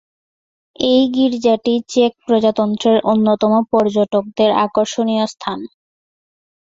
[0.85, 5.59] এই গির্জাটি চেক প্রজাতন্ত্রের অন্যতম পর্যটকদের আকর্ষণীয় স্থান।